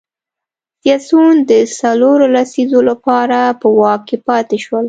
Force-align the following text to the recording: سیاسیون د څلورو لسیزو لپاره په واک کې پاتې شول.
سیاسیون 0.81 1.35
د 1.49 1.51
څلورو 1.79 2.25
لسیزو 2.35 2.79
لپاره 2.89 3.39
په 3.59 3.67
واک 3.79 4.01
کې 4.07 4.17
پاتې 4.27 4.57
شول. 4.63 4.79